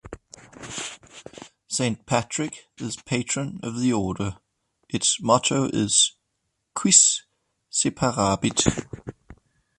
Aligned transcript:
Saint 1.67 2.07
Patrick 2.07 2.65
is 2.79 2.95
patron 2.95 3.59
of 3.61 3.79
the 3.79 3.93
order; 3.93 4.39
its 4.89 5.21
motto 5.21 5.65
is 5.71 6.13
Quis 6.73 7.21
separabit? 7.71 8.81